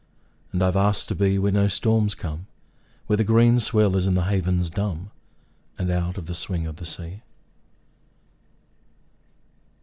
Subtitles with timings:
[0.51, 2.47] And I have asked to be Where no storms come,
[3.05, 5.11] Where the green swell is in the havens dumb,
[5.77, 7.21] And out of the swing of the sea.